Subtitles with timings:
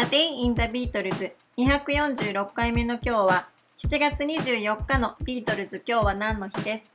[0.00, 3.48] A Day in the Beatles 246回目の今日は
[3.84, 5.82] 7月24日のビートルズ。
[5.86, 6.90] 今日は何の日です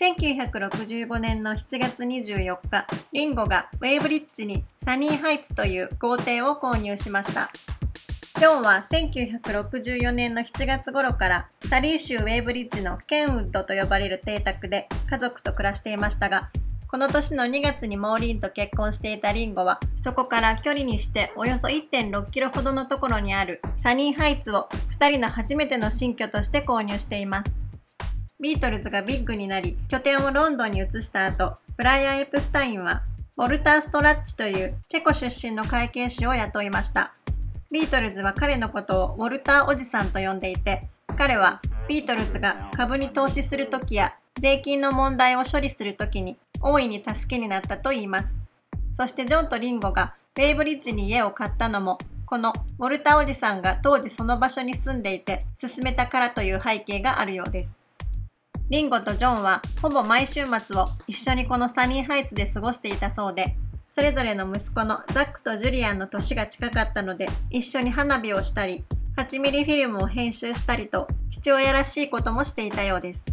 [0.00, 7.50] ？1965年の7月24日、リンゴがウェイブリッジにサニーハイツという豪邸を購入しました。
[8.38, 16.50] ジョンは1964年の7月頃からサリー州ウェイブリッジのケンウッドと呼ばれる邸宅で家族と暮らしていましたが、
[16.90, 27.50] この年の2月にモーリンと結婚していたリンゴは、そこから距離にしておよそ1.6キロほどのところにあるサニーハイツを2人の初めての新居として購入しています。
[28.40, 33.02] ビートルズがビッグになり、拠点をロンドンに移した後、ブライアン・エプスタインは、
[33.36, 37.12] ウォルター・ストラッチというチェコ出身の会計士を雇いました。
[37.70, 48.38] ビートルズは彼のことをウォルターおじさんと呼んでいて、彼はビートルズが株に投資するときや税金の問題を処理するときに大いに助けになったと言います。
[48.92, 57.78] そしてジョンとリンゴがウェイブリッジに家を買ったのも、このウォルターおじさんが当時その場所に住んでいて進めたからという背景があるようです。
[58.70, 63.56] リンゴとジョンはほぼ毎週末を一緒にこのサニーハイツで過ごしていたそうで、
[63.88, 68.84] それぞれの息子のザックとジュリアンの年が近かったので一緒に花火をしたり、
[69.16, 73.24] 8ミリフィルムを編集したりと父親らしいこともしていたようです。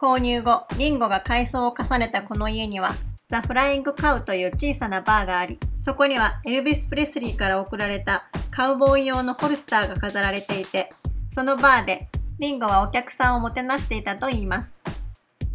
[0.00, 2.94] 購入後、リンゴが改装を重ねたこの家には、
[3.28, 10.90] ザ・フライング・カウという小さなバーがあり、そこにはエルビス・プレスリーから贈られたカウボーイ用のホルスターが飾られていて、
[11.32, 14.72] そのバーでリンゴはお客さんをもてなしていたといいます。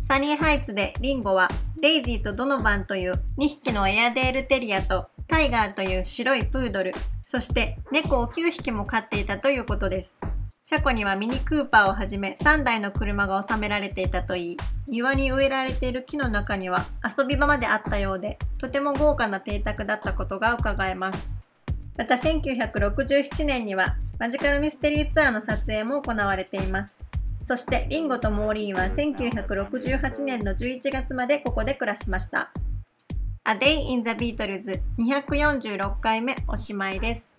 [0.01, 1.49] サニーハイツでリンゴは
[1.79, 10.17] デイジーとドノバンという2匹のエアデールテリアとタイガーという白いプードル、そして猫を9匹も飼っていたということです。
[10.65, 21.27] 車庫にはミニクーパーをはじめ3台の車が収められていたといい、庭に植えられている木の中には遊び場まであったようで、とても豪華な邸宅だったことが伺えます。
[21.97, 26.97] また1967年にはマジカルミステリーツアーの撮影も行われています。
[27.41, 32.51] そしてリンゴとモーリーは1968年の11月までここで暮らしました。
[33.43, 37.32] A Day in the Beatles 246回目おしまいです。